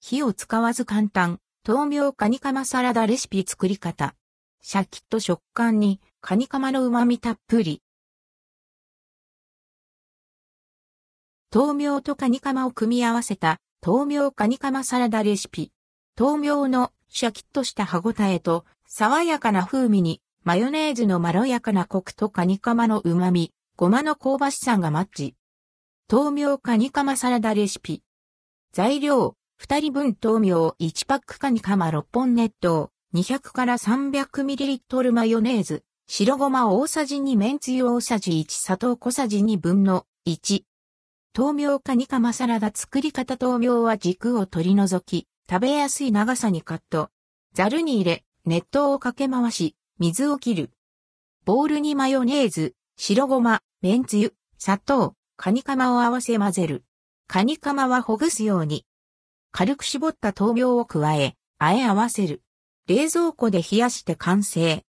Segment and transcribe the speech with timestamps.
[0.00, 4.14] 火を使わず簡単、豆苗カニカマサラダレシピ作り方。
[4.62, 7.82] シャキッと食感に、カニカマの旨味たっぷり。
[11.54, 15.70] 豆苗とカニカマを組み合わせた、豆苗カニカマサラダレシピ。
[16.18, 25.34] 豆苗のシャキッとした歯ごたえと、爽やかな風味に、マヨネーズのまろやかなコクとカニカマの旨味、ごまの香ばしさがマッチ。
[26.10, 28.02] 豆苗カニカマサラダレシピ。
[28.72, 40.62] 材料、2人分豆苗1パックカニカマ6本熱湯、200から 300ml マヨネーズ、白ごま大さじ2麺つゆ大さじ1砂糖小さじ2分の1。
[41.36, 47.10] 豆苗カニカマサラダ作り方豆苗は軸を取り除き、食べやすい長さにカット。
[47.52, 50.70] ザルに入れ、熱湯をかけ回し、水を切る。
[51.44, 56.82] ボウルにマヨネーズ、白ごま、麺つゆ、砂糖、カニカマを合わせ混ぜる。
[57.26, 58.86] カニカマはほぐすように。
[59.52, 62.42] 軽く絞った豆苗を加え、和え合わせる。
[62.86, 64.84] 冷蔵庫で冷やして完成。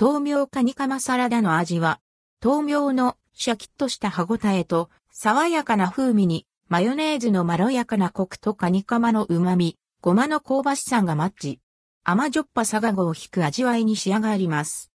[0.00, 2.00] 豆苗カニカマサラダの味は、
[2.42, 11.60] 豆苗のシャキッとした歯ごたえと、爽やかな風味に、マヨネーズのまろやかなコクとカニカマの旨味、ごまの香ばしさがマッチ。
[12.02, 14.90] 甘じょっぱさがごを引く味わいに仕上がります。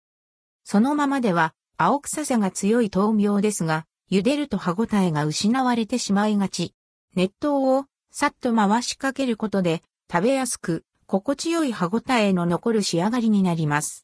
[0.64, 6.74] そのままでは、青臭さが強い豆苗ですが、茹でると歯ごたえが失われてしまいがち。
[7.14, 7.86] 熱湯を
[8.19, 13.95] さっと回しかけることで食べやすく心地よい歯ごたえの残る仕上がりになります。